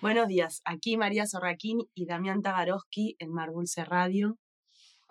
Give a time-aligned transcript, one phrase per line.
[0.00, 4.38] Buenos días, aquí María Sorraquín y Damián Tagarowski en Mar Dulce Radio.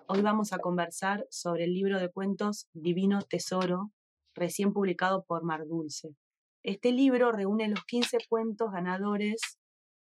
[0.08, 3.92] Hoy vamos a conversar sobre el libro de cuentos Divino Tesoro,
[4.34, 6.16] recién publicado por Mar Dulce.
[6.64, 9.42] Este libro reúne los 15 cuentos ganadores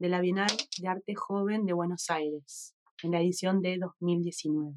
[0.00, 0.50] de la Bienal
[0.80, 4.74] de Arte Joven de Buenos Aires, en la edición de 2019.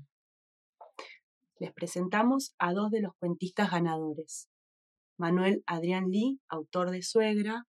[1.58, 4.48] Les presentamos a dos de los cuentistas ganadores,
[5.18, 7.66] Manuel Adrián Lee, autor de Suegra,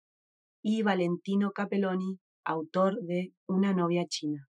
[0.66, 4.48] y Valentino Capelloni, autor de Una novia china.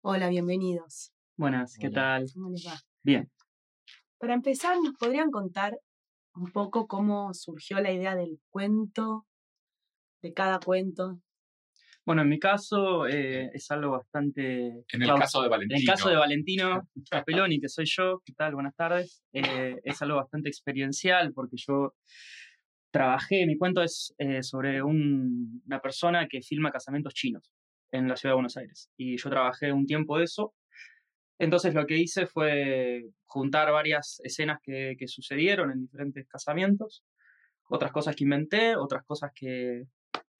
[0.00, 1.12] Hola, bienvenidos.
[1.36, 2.24] Buenas, ¿qué tal?
[2.32, 2.80] ¿Cómo les va?
[3.02, 3.30] Bien.
[4.16, 5.78] Para empezar, ¿nos podrían contar
[6.34, 9.26] un poco cómo surgió la idea del cuento,
[10.22, 11.20] de cada cuento?
[12.06, 14.84] Bueno, en mi caso eh, es algo bastante...
[14.94, 15.76] En el caso de Valentino.
[15.76, 18.54] En el caso de Valentino Capelloni, que soy yo, ¿qué tal?
[18.54, 19.22] Buenas tardes.
[19.34, 21.92] Eh, es algo bastante experiencial porque yo
[22.94, 27.50] trabajé, mi cuento es eh, sobre un- una persona que filma casamientos chinos
[27.90, 28.88] en la ciudad de Buenos Aires.
[28.96, 30.54] Y yo trabajé un tiempo de eso.
[31.40, 37.04] Entonces lo que hice fue juntar varias escenas que, que sucedieron en diferentes casamientos,
[37.68, 39.82] otras cosas que inventé, otras cosas que,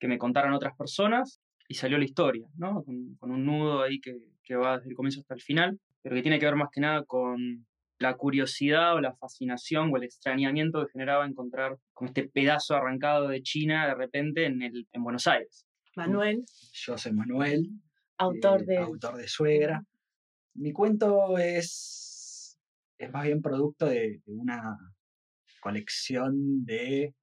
[0.01, 2.83] me contaron otras personas y salió la historia, ¿no?
[2.83, 6.37] Con, un nudo ahí que va desde el comienzo hasta el final, pero que tiene
[6.37, 7.65] que ver más que nada con
[7.99, 13.27] la curiosidad o la fascinación o el extrañamiento que generaba encontrar con este pedazo arrancado
[13.27, 15.65] de China de repente en, el, en Buenos Aires.
[15.95, 17.69] Manuel, Yo soy Manuel,
[18.17, 18.77] autor eh, de...
[18.77, 19.85] autor de Suegra.
[20.55, 22.59] Mi cuento es,
[22.97, 24.77] es más bien producto de, de una
[25.61, 27.15] colección de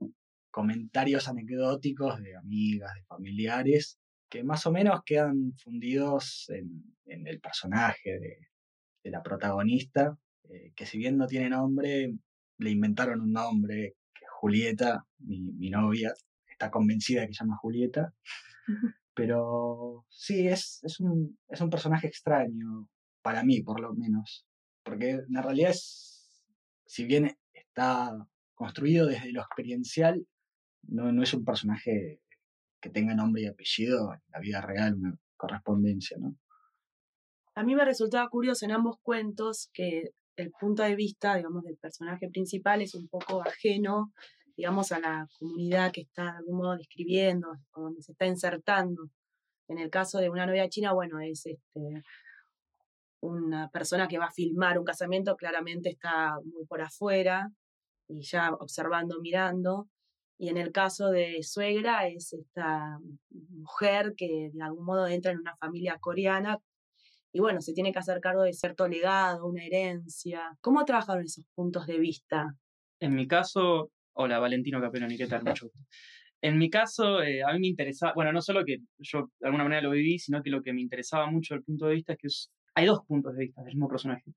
[0.51, 3.99] comentarios anecdóticos de amigas, de familiares,
[4.31, 8.39] que más o menos quedan fundidos en, en el personaje de,
[9.05, 10.19] de la protagonista,
[10.51, 12.15] eh, que si bien no tiene nombre,
[12.59, 16.13] le inventaron un nombre, que Julieta, mi, mi novia,
[16.51, 18.13] está convencida que se llama Julieta.
[19.15, 22.89] Pero sí, es, es, un, es un personaje extraño,
[23.21, 24.47] para mí por lo menos.
[24.83, 26.45] Porque en realidad es,
[26.87, 28.17] si bien está
[28.55, 30.27] construido desde lo experiencial,
[30.83, 32.21] no, no es un personaje
[32.81, 36.37] que tenga nombre y apellido en la vida real, una correspondencia, ¿no?
[37.55, 41.77] A mí me resultaba curioso en ambos cuentos que el punto de vista, digamos, del
[41.77, 44.13] personaje principal es un poco ajeno,
[44.57, 49.09] digamos, a la comunidad que está de algún modo describiendo, donde se está insertando.
[49.69, 52.03] En el caso de una novia china, bueno, es este,
[53.21, 57.51] una persona que va a filmar un casamiento, claramente está muy por afuera
[58.09, 59.89] y ya observando, mirando.
[60.39, 62.99] Y en el caso de suegra es esta
[63.31, 66.59] mujer que de algún modo entra en una familia coreana
[67.33, 70.57] y bueno, se tiene que hacer cargo de cierto legado, una herencia.
[70.61, 72.55] ¿Cómo trabajaron esos puntos de vista?
[73.01, 75.43] En mi caso, hola Valentino Capelloni, ¿qué tal?
[75.45, 75.81] Mucho gusto.
[76.43, 79.65] En mi caso, eh, a mí me interesaba, bueno, no solo que yo de alguna
[79.65, 82.19] manera lo viví, sino que lo que me interesaba mucho del punto de vista es
[82.19, 84.33] que es- hay dos puntos de vista del mismo personaje.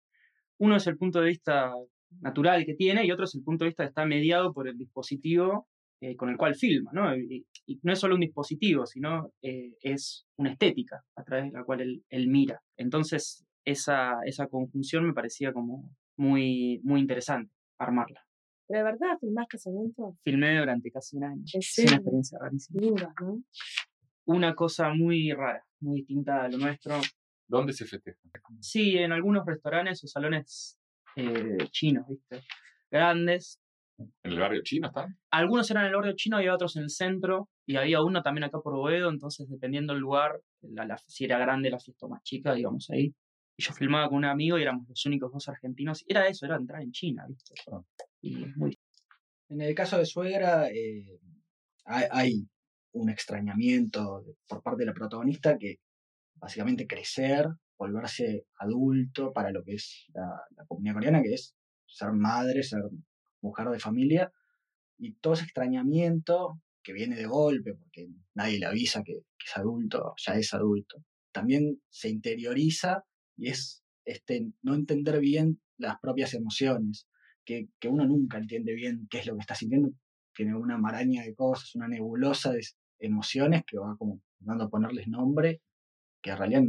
[0.60, 1.74] Uno es el punto de vista
[2.22, 4.78] natural que tiene y otro es el punto de vista que está mediado por el
[4.78, 5.68] dispositivo
[6.02, 7.16] eh, con el cual filma, ¿no?
[7.18, 11.58] Y, y no es solo un dispositivo, sino eh, es una estética a través de
[11.58, 12.62] la cual él, él mira.
[12.78, 18.26] Entonces, esa, esa conjunción me parecía como muy, muy interesante armarla.
[18.68, 20.16] ¿Pero de verdad filmás casamientos?
[20.24, 21.44] Filmé durante casi un año.
[21.54, 22.82] ¿En Es una experiencia rarísima.
[24.26, 27.00] Una cosa muy rara, muy distinta a lo nuestro.
[27.48, 28.18] ¿Dónde se festeja?
[28.60, 30.80] Sí, en algunos restaurantes o salones
[31.16, 32.42] eh, chinos, ¿viste?
[32.90, 33.62] Grandes.
[33.98, 35.18] ¿En el barrio chino están?
[35.32, 37.50] Algunos eran en el barrio chino y otros en el centro.
[37.66, 41.38] Y había uno también acá por Boedo, entonces dependiendo del lugar, la- la- si era
[41.40, 43.14] grande la fiesta o más chica, íbamos ahí.
[43.58, 46.04] Y yo filmaba con un amigo y éramos los únicos dos argentinos.
[46.08, 47.54] Era eso, era entrar en China, ¿viste?
[47.72, 47.82] Ah.
[48.22, 48.78] Y muy
[49.50, 51.20] En el caso de Suegra, eh,
[51.86, 52.48] hay, hay
[52.94, 55.80] un extrañamiento por parte de la protagonista que
[56.36, 57.48] básicamente crecer,
[57.78, 62.82] volverse adulto para lo que es la, la comunidad coreana, que es ser madre, ser
[63.42, 64.32] mujer de familia,
[64.98, 69.58] y todo ese extrañamiento que viene de golpe, porque nadie le avisa que, que es
[69.58, 73.04] adulto, ya es adulto, también se interioriza
[73.36, 77.08] y es este, no entender bien las propias emociones,
[77.44, 79.90] que, que uno nunca entiende bien qué es lo que está sintiendo,
[80.36, 82.62] tiene una maraña de cosas, una nebulosa de
[83.00, 85.62] emociones que va como dando a ponerles nombre,
[86.22, 86.64] que en realidad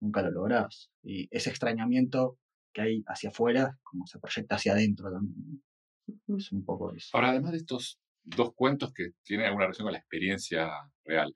[0.00, 0.90] nunca lo lográs.
[1.02, 2.38] Y ese extrañamiento
[2.74, 5.62] que hay hacia afuera, como se proyecta hacia adentro también.
[6.36, 7.16] Es un poco eso.
[7.16, 7.98] Ahora, además de estos
[8.36, 10.70] dos cuentos que tienen alguna relación con la experiencia
[11.04, 11.34] real,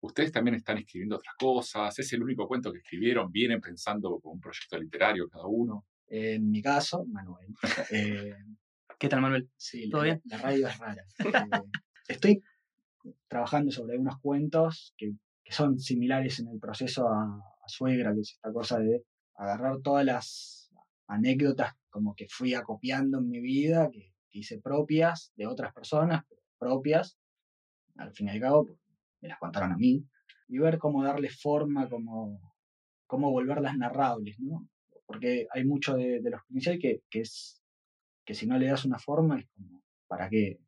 [0.00, 1.98] ustedes también están escribiendo otras cosas.
[1.98, 3.30] ¿Es el único cuento que escribieron?
[3.30, 5.86] ¿Vienen pensando con un proyecto literario cada uno?
[6.08, 7.48] En mi caso, Manuel.
[7.90, 8.34] eh,
[8.98, 9.48] ¿Qué tal, Manuel?
[9.56, 10.22] Sí, ¿Todo la, bien?
[10.24, 11.04] la radio es rara.
[12.08, 12.42] Eh, estoy
[13.28, 15.12] trabajando sobre unos cuentos que,
[15.50, 19.04] son similares en el proceso a, a Suegra, que es esta cosa de
[19.34, 20.70] agarrar todas las
[21.06, 26.24] anécdotas como que fui acopiando en mi vida, que, que hice propias de otras personas,
[26.58, 27.18] propias,
[27.96, 28.78] al fin y al cabo, pues,
[29.20, 30.04] me las contaron a mí,
[30.48, 32.40] y ver cómo darle forma, cómo,
[33.06, 34.68] cómo volverlas narrables, ¿no?
[35.06, 37.62] Porque hay mucho de, de los principios que, que es
[38.24, 40.60] que si no le das una forma es como, ¿para qué?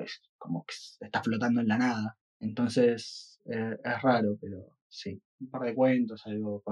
[0.00, 0.74] Es como que
[1.04, 2.18] está flotando en la nada.
[2.38, 6.62] Entonces eh, es raro, pero sí, un par de cuentos, algo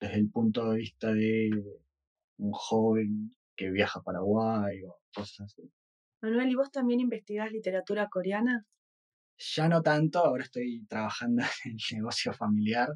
[0.00, 1.50] desde el punto de vista de
[2.38, 5.70] un joven que viaja a Paraguay o cosas así.
[6.22, 8.64] Manuel, ¿y vos también investigás literatura coreana?
[9.36, 12.88] Ya no tanto, ahora estoy trabajando en el negocio familiar,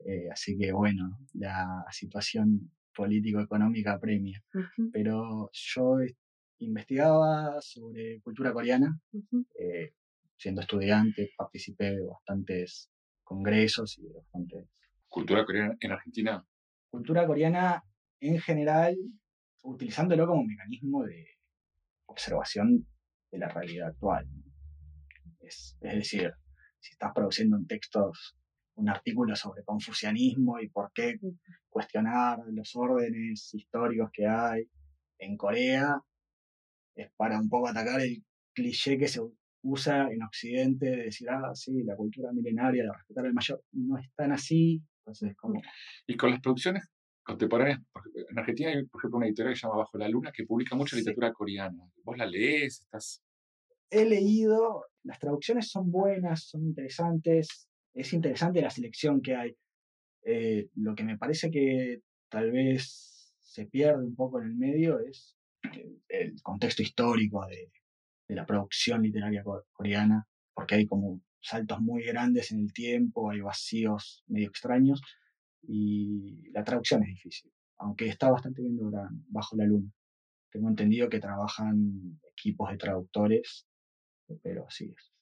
[0.00, 4.42] eh, así que bueno, la situación político-económica premia.
[4.54, 5.96] Ujú, Pero yo
[6.58, 8.98] investigaba sobre cultura coreana,
[9.58, 9.92] eh,
[10.36, 12.90] siendo estudiante, participé de bastantes
[13.22, 14.68] congresos y de bastantes...
[15.08, 16.46] Cultura coreana en Argentina.
[16.90, 17.82] Cultura coreana
[18.20, 18.96] en general,
[19.62, 21.26] utilizándolo como mecanismo de
[22.06, 22.86] observación
[23.30, 24.26] de la realidad actual.
[25.40, 26.32] Es, es decir,
[26.80, 28.12] si estás produciendo un texto,
[28.74, 31.18] un artículo sobre confucianismo y por qué
[31.68, 34.68] cuestionar los órdenes históricos que hay
[35.18, 36.00] en Corea,
[36.94, 39.20] es para un poco atacar el cliché que se
[39.62, 43.98] usa en Occidente de decir, ah, sí, la cultura milenaria de respetar al mayor, no
[43.98, 45.60] es tan así, entonces como
[46.06, 46.88] Y con las producciones
[47.28, 47.80] contemporáneas,
[48.30, 50.74] en Argentina hay, por ejemplo, una editorial que se llama Bajo la Luna que publica
[50.74, 51.00] mucha Sí.
[51.00, 51.84] literatura coreana.
[52.02, 52.80] ¿Vos la lees?
[52.80, 53.22] ¿Estás
[53.90, 59.56] he leído, las traducciones son buenas, son interesantes, es interesante la selección que hay.
[60.24, 64.98] Eh, lo que me parece que tal vez se pierde un poco en el medio
[65.00, 65.36] es
[65.72, 67.70] el, el contexto histórico de,
[68.28, 73.30] de la producción literaria co- coreana, porque hay como saltos muy grandes en el tiempo,
[73.30, 75.00] hay vacíos medio extraños
[75.62, 79.90] y la traducción es difícil, aunque está bastante bien lograda bajo la luna.
[80.50, 83.66] Tengo entendido que trabajan equipos de traductores
[84.42, 85.12] pero sí, es,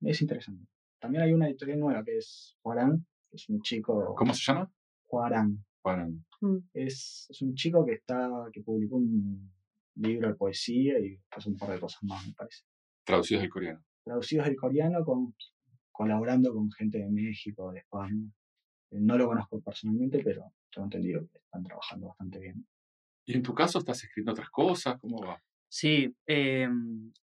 [0.00, 0.66] es interesante.
[0.98, 4.14] También hay una editorial nueva que es Juarán, que es un chico.
[4.16, 4.72] ¿Cómo se llama?
[5.04, 5.64] Juarán.
[5.82, 6.08] Bueno,
[6.42, 6.58] Mm.
[6.74, 9.48] Es, es un chico que está que publicó un
[9.94, 12.64] libro de poesía y hace un par de cosas más, me parece.
[13.04, 13.84] traducidos del coreano.
[14.04, 15.36] Traducidos del coreano, con,
[15.92, 18.28] colaborando con gente de México, de España.
[18.92, 22.66] Eh, No lo conozco personalmente, pero tengo entendido que están trabajando bastante bien.
[23.24, 24.98] ¿Y en tu caso estás escribiendo otras cosas?
[24.98, 25.40] ¿Cómo va?
[25.68, 26.68] Sí, eh,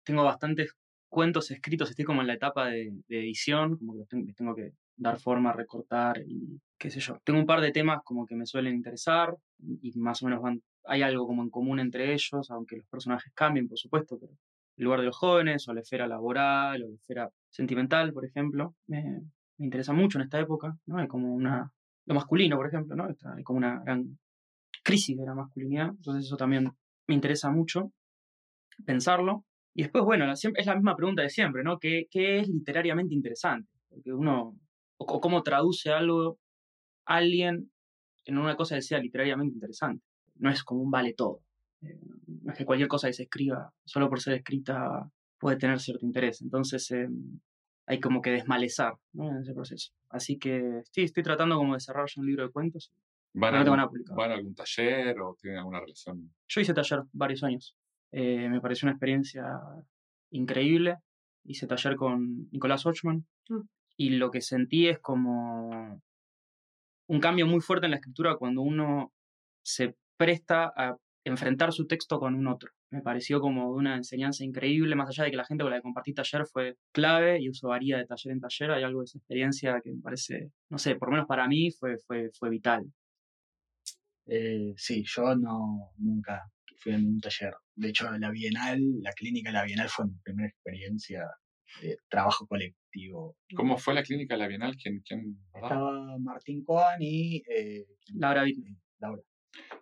[0.04, 0.76] tengo bastantes
[1.08, 4.36] cuentos escritos, estoy como en la etapa de, de edición, como que los ten- les
[4.36, 7.20] tengo que dar forma, recortar y qué sé yo.
[7.24, 9.36] Tengo un par de temas como que me suelen interesar
[9.82, 13.32] y más o menos van, hay algo como en común entre ellos, aunque los personajes
[13.36, 14.34] cambien, por supuesto, pero
[14.78, 18.76] el lugar de los jóvenes o la esfera laboral o la esfera sentimental, por ejemplo,
[18.88, 19.22] me,
[19.64, 20.98] me interesa mucho en esta época, ¿no?
[20.98, 21.72] Hay como una,
[22.06, 23.10] lo masculino, por ejemplo, ¿no?
[23.10, 24.20] Está- hay como una gran
[24.84, 26.70] crisis de la masculinidad, entonces eso también
[27.08, 27.94] me interesa mucho
[28.86, 29.46] pensarlo.
[29.74, 31.80] Y después, bueno, la- es la misma pregunta de siempre, ¿no?
[31.80, 33.70] ¿Qué, qué es literariamente interesante?
[33.90, 34.58] Porque uno,
[34.98, 36.38] o, cómo traduce algo,
[37.06, 37.72] alguien,
[38.26, 40.04] en una cosa que sea literariamente interesante.
[40.36, 41.40] No es como un vale todo.
[41.82, 41.98] Eh,
[42.44, 46.06] no es que cualquier cosa que se escriba, solo por ser escrita, puede tener cierto
[46.06, 46.42] interés.
[46.42, 47.08] Entonces, eh,
[47.86, 49.30] hay como que desmalezar ¿no?
[49.30, 49.92] en ese proceso.
[50.10, 52.92] Así que sí, estoy tratando como de cerrar ya un libro de cuentos.
[53.34, 53.72] ¿Van, a, no.
[54.16, 56.34] ¿Van a algún taller o tienen alguna relación?
[56.48, 57.76] Yo hice taller varios años.
[58.12, 59.44] Eh, me pareció una experiencia
[60.32, 60.98] increíble.
[61.46, 63.62] Hice taller con Nicolás Ochman Mm.
[63.98, 66.02] y lo que sentí es como
[67.08, 69.12] un cambio muy fuerte en la escritura cuando uno
[69.62, 72.72] se presta a enfrentar su texto con un otro.
[72.90, 75.84] Me pareció como una enseñanza increíble, más allá de que la gente con la que
[75.84, 79.18] compartí taller fue clave y eso varía de taller en taller, hay algo de esa
[79.18, 82.86] experiencia que me parece, no sé, por lo menos para mí fue, fue, fue vital.
[84.26, 86.44] Eh, sí, yo no nunca
[86.78, 87.54] fui a ningún taller.
[87.76, 91.26] De hecho, la Bienal, la clínica de la Bienal fue mi primera experiencia
[91.82, 93.36] de trabajo colectivo.
[93.56, 94.76] ¿Cómo fue la clínica de la Bienal?
[94.76, 95.38] ¿Quién, quién?
[95.54, 98.80] Estaba Martín Coan y eh, Laura Wittmann.
[99.00, 99.22] Laura.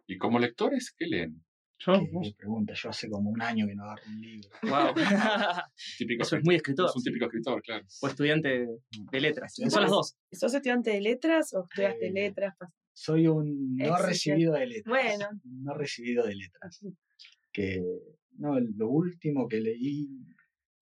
[0.08, 1.44] ¿Y como lectores qué leen?
[1.80, 4.50] Yo, me pregunta, yo hace como un año que no agarro un libro.
[4.64, 4.94] wow.
[5.98, 6.88] Típico Eso es muy escritor.
[6.90, 7.86] Es un típico escritor, claro.
[8.02, 8.68] o estudiante
[9.12, 9.56] de letras.
[9.56, 10.16] Son las de- dos.
[10.32, 12.54] ¿Sos estudiante de letras o estudiaste Eh, letras?
[12.94, 14.08] Soy un no Excelente.
[14.08, 14.86] recibido de letras.
[14.86, 15.28] Bueno.
[15.44, 16.86] No recibido de letras.
[17.52, 17.82] Que
[18.38, 20.08] no, lo último que leí,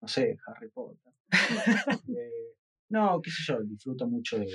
[0.01, 1.13] no sé, Harry Potter.
[2.09, 2.55] Eh,
[2.89, 4.47] no, qué sé yo, disfruto mucho de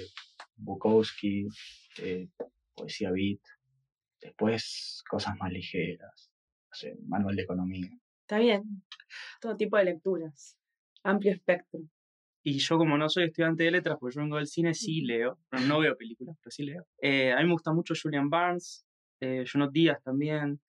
[0.55, 1.45] Bukowski,
[2.01, 2.29] eh,
[2.73, 3.39] poesía beat,
[4.21, 6.31] después cosas más ligeras,
[6.69, 7.89] no sé, manual de economía.
[8.21, 8.83] Está bien.
[9.41, 10.57] Todo tipo de lecturas.
[11.03, 11.81] Amplio espectro.
[12.43, 15.37] Y yo como no soy estudiante de letras, porque yo vengo del cine, sí leo.
[15.51, 16.87] No, no veo películas, pero sí leo.
[17.01, 18.85] Eh, a mí me gusta mucho Julian Barnes,
[19.19, 20.59] eh, Junot Díaz también.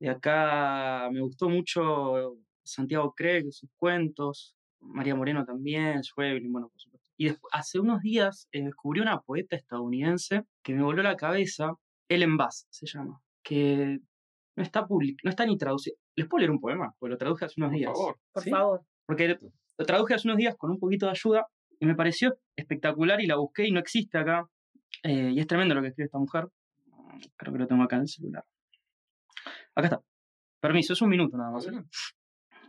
[0.00, 4.56] De acá me gustó mucho Santiago Craig, sus cuentos.
[4.80, 7.10] María Moreno también, Schweblin, bueno, por supuesto.
[7.16, 11.74] Y después, hace unos días eh, descubrí una poeta estadounidense que me voló la cabeza,
[12.08, 13.98] Ellen Bass se llama, que
[14.56, 15.96] no está public no está ni traducido.
[16.16, 16.94] ¿Les puedo leer un poema?
[16.98, 17.92] Porque lo traduje hace unos Por días.
[17.92, 18.18] favor.
[18.32, 18.50] Por ¿Sí?
[18.50, 18.80] favor.
[19.06, 19.38] Porque
[19.78, 21.46] lo traduje hace unos días con un poquito de ayuda
[21.80, 24.46] y me pareció espectacular y la busqué y no existe acá.
[25.02, 26.46] Eh, y es tremendo lo que escribe esta mujer.
[27.36, 28.44] Creo que lo tengo acá en el celular.
[29.74, 30.00] Acá está.
[30.60, 31.66] Permiso, es un minuto nada más.
[31.66, 31.72] ¿eh?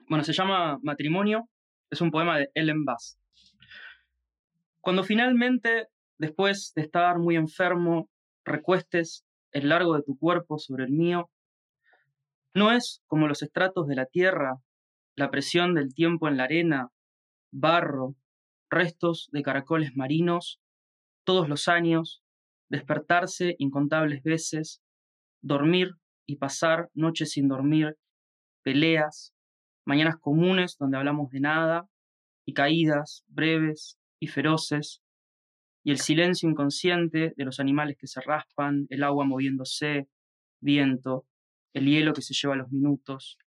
[0.09, 1.49] Bueno, se llama Matrimonio.
[1.89, 3.19] Es un poema de Ellen Bass.
[4.81, 5.87] Cuando finalmente,
[6.17, 8.09] después de estar muy enfermo,
[8.45, 11.29] recuestes el largo de tu cuerpo sobre el mío,
[12.53, 14.57] no es como los estratos de la tierra,
[15.15, 16.89] la presión del tiempo en la arena,
[17.51, 18.15] barro,
[18.69, 20.59] restos de caracoles marinos,
[21.23, 22.23] todos los años,
[22.69, 24.81] despertarse incontables veces,
[25.41, 27.97] dormir y pasar noches sin dormir,
[28.63, 29.33] peleas,
[29.85, 31.87] mañanas comunes donde hablamos de nada,
[32.45, 35.01] y caídas breves y feroces,
[35.85, 40.09] y el silencio inconsciente de los animales que se raspan, el agua moviéndose,
[40.59, 41.27] viento,
[41.73, 43.37] el hielo que se lleva los minutos,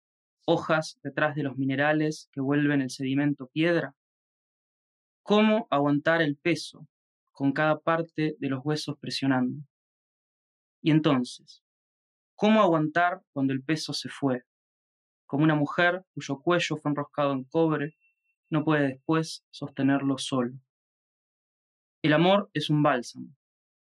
[0.46, 3.96] hojas detrás de los minerales que vuelven el sedimento piedra.
[5.24, 6.86] ¿Cómo aguantar el peso
[7.32, 9.60] con cada parte de los huesos presionando?
[10.80, 11.64] Y entonces,
[12.36, 14.44] ¿cómo aguantar cuando el peso se fue?
[15.26, 17.96] Como una mujer cuyo cuello fue enroscado en cobre,
[18.48, 20.54] no puede después sostenerlo solo.
[22.00, 23.34] El amor es un bálsamo,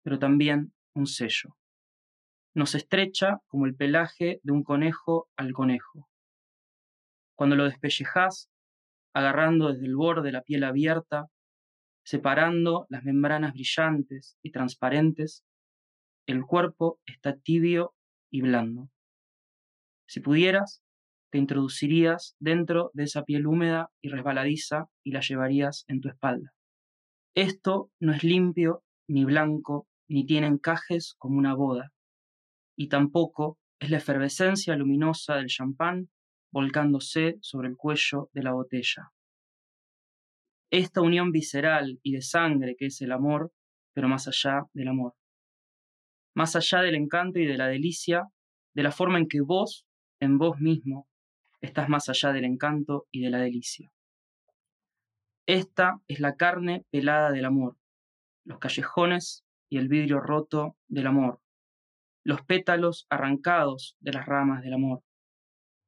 [0.02, 1.54] pero también un sello.
[2.54, 6.08] Nos estrecha como el pelaje de un conejo al conejo.
[7.34, 8.48] Cuando lo despellejás,
[9.12, 11.26] agarrando desde el borde la piel abierta,
[12.04, 15.44] separando las membranas brillantes y transparentes,
[16.26, 17.94] el cuerpo está tibio
[18.30, 18.88] y blando.
[20.06, 20.82] Si pudieras,
[21.30, 26.55] te introducirías dentro de esa piel húmeda y resbaladiza y la llevarías en tu espalda.
[27.36, 31.92] Esto no es limpio, ni blanco, ni tiene encajes como una boda,
[32.78, 36.08] y tampoco es la efervescencia luminosa del champán
[36.50, 39.12] volcándose sobre el cuello de la botella.
[40.70, 43.52] Esta unión visceral y de sangre que es el amor,
[43.92, 45.12] pero más allá del amor.
[46.34, 48.28] Más allá del encanto y de la delicia,
[48.74, 49.84] de la forma en que vos,
[50.20, 51.06] en vos mismo,
[51.60, 53.92] estás más allá del encanto y de la delicia.
[55.46, 57.76] Esta es la carne pelada del amor,
[58.44, 61.40] los callejones y el vidrio roto del amor,
[62.24, 65.02] los pétalos arrancados de las ramas del amor,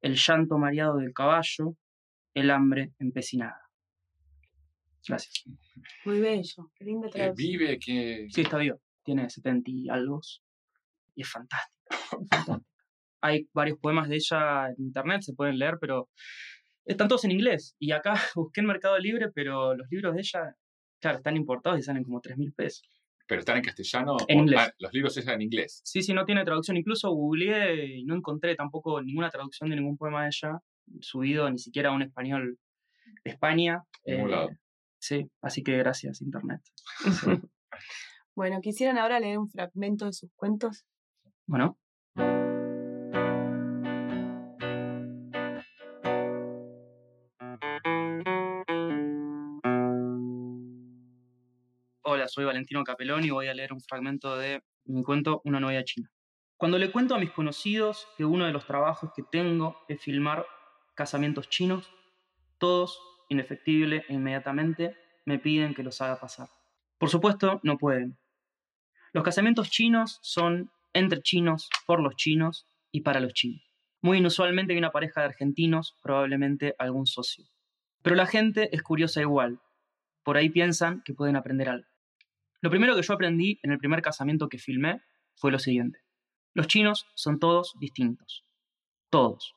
[0.01, 1.75] el llanto mareado del caballo,
[2.33, 3.69] el hambre empecinada.
[5.05, 5.43] Gracias.
[6.05, 6.71] Muy bello.
[6.75, 7.35] Qué linda Que traducción.
[7.51, 8.27] vive, que...
[8.29, 8.79] Sí, está vivo.
[9.03, 10.21] Tiene 70 y algo.
[11.15, 12.63] Y es fantástico.
[13.21, 16.09] Hay varios poemas de ella en internet, se pueden leer, pero
[16.91, 17.75] están todos en inglés.
[17.79, 20.55] Y acá busqué en Mercado Libre, pero los libros de ella,
[20.99, 22.89] claro, están importados y salen como 3 mil pesos.
[23.27, 24.17] Pero están en castellano.
[24.27, 24.59] En o- inglés.
[24.59, 25.81] ah, los libros están en inglés.
[25.85, 26.77] Sí, sí, no tiene traducción.
[26.77, 30.59] Incluso googleé y no encontré tampoco ninguna traducción de ningún poema de ella
[31.01, 32.57] subido, ni siquiera a un español
[33.23, 33.83] de España.
[34.03, 34.49] Ningún lado.
[34.97, 36.61] Sí, así que gracias, Internet.
[38.35, 40.85] Bueno, ¿quisieran ahora leer un fragmento de sus cuentos?
[41.45, 41.77] Bueno,
[52.29, 56.09] soy Valentino Capelón y voy a leer un fragmento de mi cuento Una novia china.
[56.57, 60.45] Cuando le cuento a mis conocidos que uno de los trabajos que tengo es filmar
[60.95, 61.89] casamientos chinos,
[62.57, 64.95] todos, inefectible e inmediatamente,
[65.25, 66.49] me piden que los haga pasar.
[66.97, 68.17] Por supuesto, no pueden.
[69.13, 73.63] Los casamientos chinos son entre chinos, por los chinos y para los chinos.
[74.01, 77.45] Muy inusualmente hay una pareja de argentinos, probablemente algún socio.
[78.01, 79.59] Pero la gente es curiosa igual.
[80.23, 81.88] Por ahí piensan que pueden aprender algo.
[82.61, 85.01] Lo primero que yo aprendí en el primer casamiento que filmé
[85.35, 85.99] fue lo siguiente.
[86.53, 88.43] Los chinos son todos distintos.
[89.09, 89.53] Todos.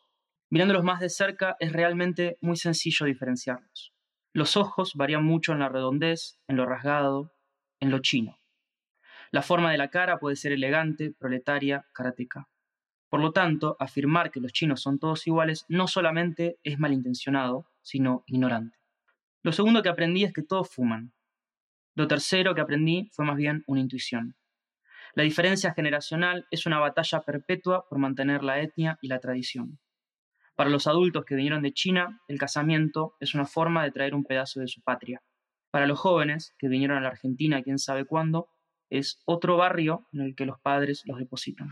[0.50, 3.92] Mirándolos más de cerca es realmente muy sencillo diferenciarlos.
[4.32, 7.32] Los ojos varían mucho en la redondez, en lo rasgado,
[7.80, 8.38] en lo chino.
[9.30, 12.48] La forma de la cara puede ser elegante, proletaria, karateca.
[13.08, 18.24] Por lo tanto, afirmar que los chinos son todos iguales no solamente es malintencionado, sino
[18.26, 18.78] ignorante.
[19.42, 21.12] Lo segundo que aprendí es que todos fuman.
[21.94, 24.34] Lo tercero que aprendí fue más bien una intuición.
[25.14, 29.78] La diferencia generacional es una batalla perpetua por mantener la etnia y la tradición.
[30.56, 34.24] Para los adultos que vinieron de China, el casamiento es una forma de traer un
[34.24, 35.22] pedazo de su patria.
[35.70, 38.48] Para los jóvenes que vinieron a la Argentina, quién sabe cuándo,
[38.88, 41.68] es otro barrio en el que los padres los depositan.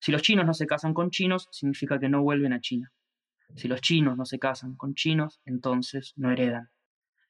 [0.00, 2.92] Si los chinos no se casan con chinos, significa que no vuelven a China.
[3.56, 6.70] Si los chinos no se casan con chinos, entonces no heredan.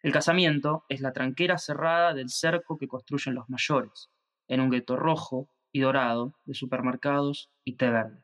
[0.07, 4.09] El casamiento es la tranquera cerrada del cerco que construyen los mayores,
[4.47, 8.23] en un gueto rojo y dorado de supermercados y té verde.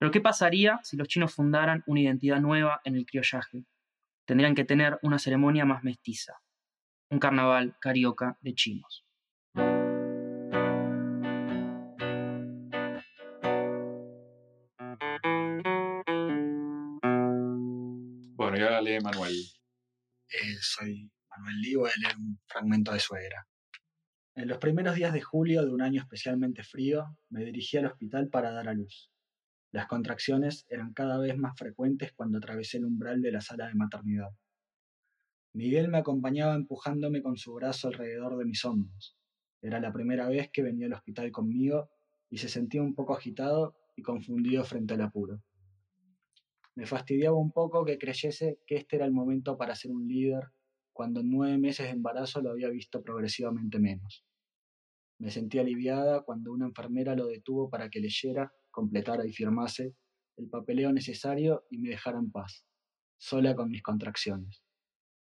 [0.00, 3.66] Pero ¿qué pasaría si los chinos fundaran una identidad nueva en el criollaje?
[4.24, 6.40] Tendrían que tener una ceremonia más mestiza,
[7.08, 9.06] un carnaval carioca de chinos.
[18.34, 19.55] Bueno, y ahora lee Manuel.
[20.28, 23.46] Eh, soy Manuel Lee, voy leer un fragmento de suegra.
[24.34, 28.28] En los primeros días de julio de un año especialmente frío, me dirigí al hospital
[28.28, 29.08] para dar a luz.
[29.70, 33.74] Las contracciones eran cada vez más frecuentes cuando atravesé el umbral de la sala de
[33.74, 34.30] maternidad.
[35.54, 39.16] Miguel me acompañaba empujándome con su brazo alrededor de mis hombros.
[39.62, 41.88] Era la primera vez que venía al hospital conmigo
[42.28, 45.40] y se sentía un poco agitado y confundido frente al apuro.
[46.76, 50.44] Me fastidiaba un poco que creyese que este era el momento para ser un líder,
[50.92, 54.24] cuando en nueve meses de embarazo lo había visto progresivamente menos.
[55.18, 59.94] Me sentí aliviada cuando una enfermera lo detuvo para que leyera, completara y firmase
[60.36, 62.66] el papeleo necesario y me dejara en paz,
[63.16, 64.62] sola con mis contracciones.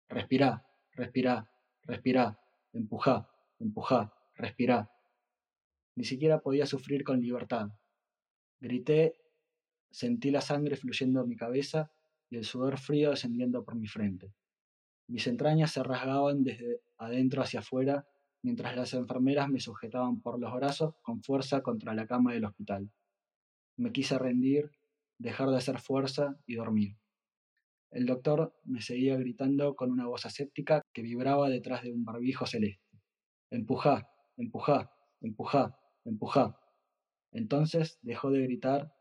[0.08, 1.48] Respirá, respirá,
[1.82, 2.36] respirá,
[2.72, 3.30] empujá,
[3.60, 4.90] empujá, respirá.
[5.94, 7.68] Ni siquiera podía sufrir con libertad.
[8.60, 9.14] Grité,
[9.90, 11.90] sentí la sangre fluyendo en mi cabeza
[12.30, 14.32] y el sudor frío descendiendo por mi frente.
[15.06, 18.06] Mis entrañas se rasgaban desde adentro hacia afuera
[18.42, 22.90] mientras las enfermeras me sujetaban por los brazos con fuerza contra la cama del hospital.
[23.76, 24.70] Me quise rendir,
[25.18, 26.96] dejar de hacer fuerza y dormir.
[27.90, 32.46] El doctor me seguía gritando con una voz aséptica que vibraba detrás de un barbijo
[32.46, 33.00] celeste.
[33.50, 36.60] Empujá, empujá, empujá, empujá.
[37.32, 38.92] Entonces dejó de gritar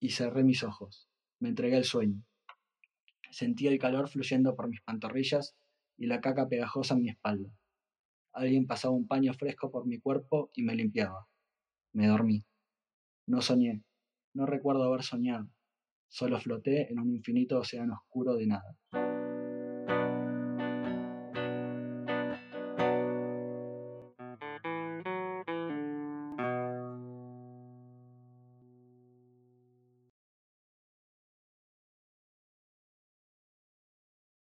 [0.00, 1.08] y cerré mis ojos.
[1.40, 2.22] Me entregué al sueño.
[3.30, 5.56] Sentía el calor fluyendo por mis pantorrillas
[5.96, 7.50] y la caca pegajosa en mi espalda.
[8.32, 11.26] Alguien pasaba un paño fresco por mi cuerpo y me limpiaba.
[11.92, 12.44] Me dormí.
[13.26, 13.82] No soñé.
[14.34, 15.48] No recuerdo haber soñado.
[16.08, 19.07] Solo floté en un infinito océano oscuro de nada.